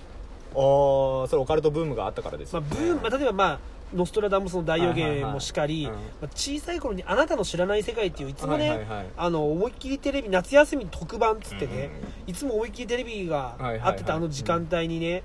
[0.54, 3.60] ああそれオカルトブームがあったからですまあ、よ、ブーム、まあ、例えば、まあ、
[3.96, 6.12] ノストラダムスの大予言もしかり、はいはいはい。
[6.22, 9.06] まあ、小さい頃に「あなたの知らない世界」っていういつもね、はいはいはい。
[9.18, 11.90] あの思いっきりテレビ夏休み特番っつってね、
[12.28, 13.82] いつも思いっきりテレビがはいはいはい。
[13.82, 15.24] あってたあの時間帯にね、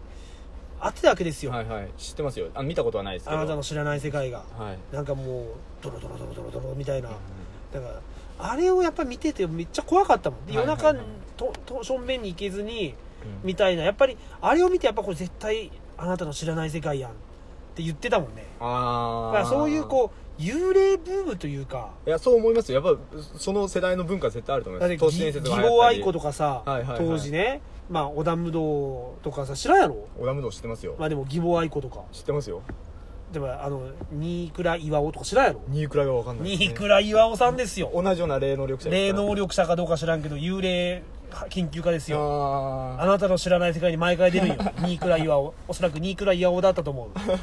[0.81, 1.89] あってたわけですよ、はいはい。
[1.97, 2.49] 知ってますよ。
[2.55, 3.39] あの見たことはないですけど。
[3.39, 4.45] あなたの知らない世界が。
[4.59, 4.95] はい。
[4.95, 5.47] なんかもう
[5.83, 7.11] ドロドロドロドロドロみたいな、
[7.73, 8.01] だから
[8.39, 10.47] あれをやっぱ見ててめっちゃ怖かったもん。
[10.47, 11.05] で夜中はいはい。
[11.05, 12.95] はいとと正面に行けずに
[13.43, 13.47] うん。
[13.47, 13.85] みたいな。
[13.85, 17.15] やっぱりあれを見てやっぱこれ絶対あなたの知らない世界やんっ
[17.75, 18.47] て言ってたもんね。
[18.61, 21.91] ああだからそういうこう幽霊ブームというか。
[22.07, 22.83] いやそう思いますよ。
[22.83, 23.01] やっぱ
[23.39, 25.97] その世代の文化絶対あると思いだってます都市伝説義が流行ったり。
[25.97, 26.99] 母愛子とかさ、はいはいはい。
[26.99, 30.09] 当時ねまあ織田無道とかさ知らんやろ？
[30.19, 32.01] 織田無道知ってますよ、まあでも義母愛子とか。
[32.13, 32.63] 知ってますよ。
[33.33, 35.61] でもあの新倉岩尾とか知らんやろ？
[35.71, 36.57] 新倉が分かんないね。
[36.57, 37.91] 新倉岩尾さんですよ。
[37.95, 41.03] 同じような霊能力者霊か能力者かどうか知らんけど幽霊
[41.51, 42.19] 研究家ですよ。
[42.99, 44.57] ああなたの知らない世界に毎回出るんよ。
[44.79, 47.19] 新倉岩尾おそらく新倉岩尾だったと思う。
[47.27, 47.35] も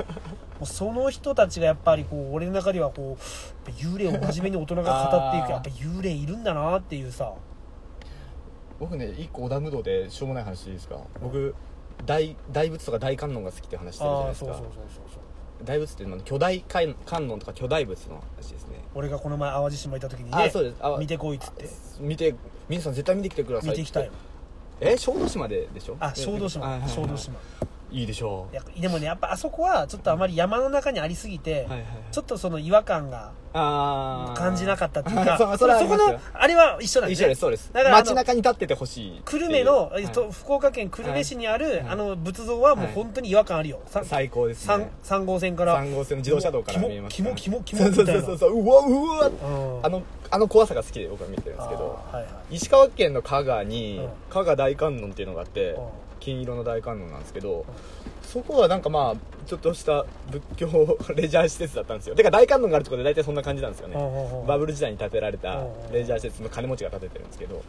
[0.64, 7.34] うその人たちがやっぱりこう俺の中ではこう幽霊を真面目に大人が語っていくやっぱ幽霊いるんだなっていうさ
[8.84, 10.98] 僕ね一個織田無道でしょうもない話いいですか？
[11.22, 11.56] 僕
[12.06, 14.52] 大大仏とか大観音が好きって話してるじゃないですか。
[14.52, 15.66] ああそうそうそうそうそう。
[15.66, 18.80] 大仏っていうのは巨大観観音とか巨大仏の話ですね。
[18.94, 20.78] 俺がこの前淡路島いた時にあねそうです。
[20.82, 21.70] あ見てこいっつって。
[22.02, 22.36] 見て
[22.68, 24.12] 皆さん絶対見てきてください見てきたよ
[24.82, 25.96] え小豆島ででしょ？
[26.00, 27.36] あ小豆はい島小豆島
[27.94, 31.88] いいでしょいやでもねやっぱあそこはちょっとあまり山の中にありすぎて、うはいはい。
[32.12, 37.16] ちょっとその違和感がああ感じなかったっていうか そうそこのあれは一緒なんで。
[37.16, 37.72] す一緒ですそうです。
[37.72, 41.86] だから街中に立っててほしい久留米の、はいえっと福岡県久留米市にある、はい。
[41.90, 45.78] あの仏像はもう本当に違和感あるよ、さ最高です三ね三号線から。
[45.78, 48.38] 3号線の自動車道から見えますキモキモキモそうそうそうそう。
[48.38, 49.28] そううわうわ。
[49.28, 49.30] う
[49.82, 49.86] ん。
[49.86, 50.02] あの
[50.32, 52.56] あの怖さが好きで僕は見てるんですけどはいはい。
[52.56, 54.10] 石川県の加賀にうん。
[54.32, 55.84] 加賀大観音っていうのがあってうん
[56.24, 57.66] 金色の大観音なんですけど
[58.24, 62.16] そこはなんかまあちょっとした仏教 レジャー施設だったんですよ。
[62.16, 63.96] てか大観音があるところで大体そんな感じなんですよね。
[64.48, 67.62] バブル時代に建てられたレジャー施設の金持ちが建ててるんですけど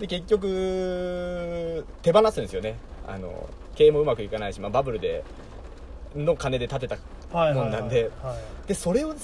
[0.00, 2.76] で結局手放すんですよね。
[3.06, 5.22] あの経営もうまくいかないし、まあ、バブルで
[6.16, 6.96] の金で建てた
[7.32, 8.10] もんなんで。
[8.22, 8.68] はい。
[8.68, 9.14] でそれを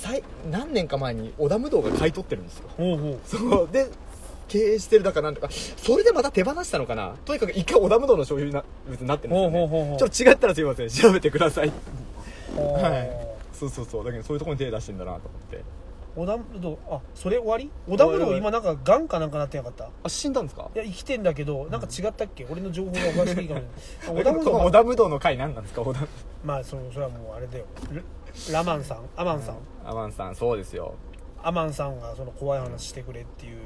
[0.51, 2.69] 何年か前に織田無道が買い取ってるんですよ。
[2.77, 3.19] ほうほう。
[3.25, 3.69] そう。
[3.71, 3.89] で
[4.49, 7.15] 経営してるだかなんとかそれでまた手放したのかな？
[7.25, 9.99] とにかく一回織田無道の所有な物になってるんですよ、ね、ほうほうほうほう。
[9.99, 10.89] ちょっと違ったらすいません。
[10.89, 11.73] 調べてください。
[12.57, 13.37] はい。
[13.53, 14.05] そうそうそう。
[14.05, 15.65] だけどそういうところに手出してんだなと思って。
[16.17, 17.71] 織田無道あそれ終わり？
[17.89, 19.85] 織田無道今なんかがんかなんかなってなかった？
[19.85, 20.71] いあ死んだんですか？
[20.75, 23.61] や生きてんだけどなんか違ったっけ、俺の情報がおかしいかも。
[24.09, 25.83] 織 織田無田無道の会何なんですか？
[25.83, 26.07] 織田。
[26.45, 27.65] まあそのそれはもうあれだよ。
[28.51, 30.95] ララマンさんアマンさん、アマンさんそうですよ。
[31.43, 33.59] アマンさんがその怖い話してくれっていう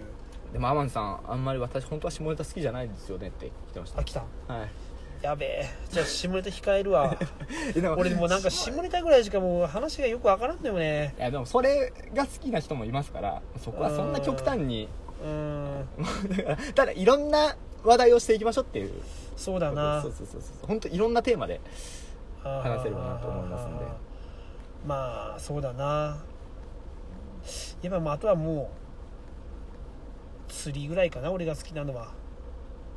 [0.53, 4.01] でもアマンさんあんまり私本当は下ネタ好きじゃないんですよねって言ってました。
[4.01, 4.21] あ来た？
[4.49, 4.69] はい。
[5.23, 5.69] やべえ。
[5.91, 7.17] じゃあ下ネタ控えるわ。
[7.77, 11.15] えでも俺もうなんか下ネタぐらいしかもう話がよくわからんのよね。
[11.19, 14.89] いやでもそれが好きな人もいますからそこはそんな極端に。
[15.23, 15.87] うーん。
[16.37, 18.91] だからただいろんな話題をしていきましょうっていう。
[19.37, 20.03] そうだな。
[20.03, 21.61] そうそうそうそう本当いろんなテーマで
[22.43, 23.85] 話話せればなと思いますんで。
[24.87, 26.17] まあそうだな。
[27.83, 28.80] やっぱまああとはもう
[30.51, 32.13] 釣りぐらいかな俺が好きなのは。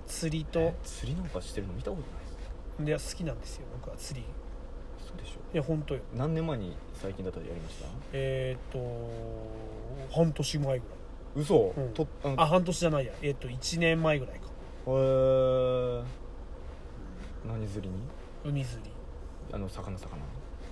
[0.07, 0.73] 釣りと。
[0.83, 2.87] 釣りなんかしてるの見たことない。
[2.87, 4.25] ですで好きなんですよ僕は釣り。
[5.17, 5.39] でしょ。
[5.53, 6.01] いや本当よ。
[6.15, 7.85] 何年前に最近だったらやりました？
[8.13, 8.79] えっ、と
[10.11, 10.81] 半年前ぐらい。
[11.35, 11.89] 嘘、うん。
[11.93, 13.13] とあのあ半年じゃないや。
[13.21, 14.45] えっ、と1年前ぐらいか。
[14.87, 16.03] へー。
[17.47, 17.95] 何釣りに？
[18.43, 18.89] 海釣り。
[19.51, 20.17] あの魚魚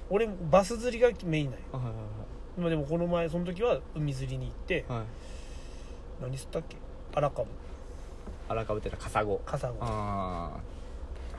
[0.10, 1.66] 俺バス釣りがメインなんよ。
[1.74, 1.94] あはいはい
[2.58, 5.08] 今でもこの前その時は海釣りに行ってはいはい
[6.22, 6.78] 何釣ったっけ？
[7.14, 7.48] 荒株
[8.50, 9.42] 荒かぶってたカサゴ。
[9.46, 9.78] カサゴ。
[9.82, 10.58] ああ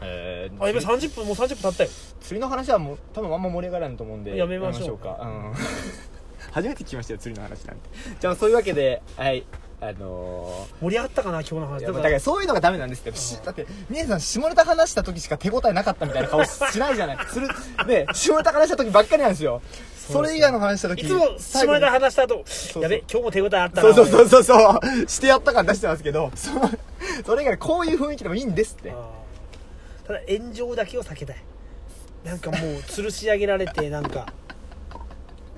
[0.01, 1.91] あへえやべ30分もう30分経ったよ。
[2.21, 5.19] 釣りの話はもう多分あんま盛り上がらんと思うんでやめましょうか。
[5.23, 5.53] うん。
[6.51, 7.89] 初めて聞きましたよ釣りの話なんて。
[8.21, 9.45] じゃあそういうわけではい
[9.81, 11.79] あの盛り上がったかな今日の話。
[11.79, 13.19] ー、いやだからそういうのがダメなんですって。
[13.19, 17.27] しだって峰さん下ネタ話した時しか手応えなかったみたいな顔しないじゃない。
[17.27, 17.49] する
[17.87, 19.63] ね下ネタ話した時ばっかりなんですよ
[20.11, 22.45] それ以外の話した時いつも下ネタ話した後
[22.81, 23.95] やべ今日も手応えあったな。
[23.95, 25.09] そうそうそうそう。
[25.09, 26.71] してやった感出してますけどその
[27.25, 28.93] それ以外こういう雰囲気でもいいんですって。
[30.07, 31.37] ただ炎上だけを避けたい。
[32.25, 34.27] なんかもう吊るし上げられてなんか。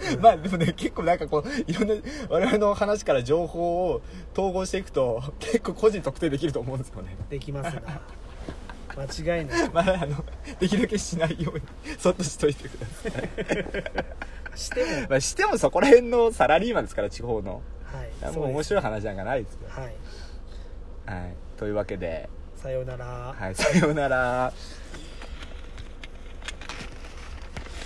[0.20, 1.94] まあでもね結構なんかこういろんな
[2.28, 4.02] 我々の話から情報を
[4.32, 7.16] 統合していくと結構個人特定できると思うんですよね。
[7.30, 8.00] できますな。
[8.96, 9.70] 間違いない。
[9.70, 10.24] まああの
[10.60, 11.62] できるだけしないように
[11.98, 13.28] そっとしといてください、
[14.56, 15.06] しても。
[15.10, 17.62] まあ、してもそこら辺のサラリーマンですから地方の。
[18.22, 18.34] はい。
[18.34, 19.60] もう面白い話なんかないですよ。
[19.68, 19.94] はい。
[21.06, 21.34] はい。
[21.56, 22.28] というわけで。
[22.56, 23.34] さようなら。
[23.38, 24.52] はいさようなら